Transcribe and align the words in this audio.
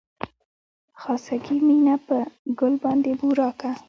خاصګي 1.01 1.57
مينه 1.67 1.95
په 2.07 2.17
ګل 2.59 2.73
باندې 2.83 3.11
بورا 3.19 3.49
کا 3.59 3.71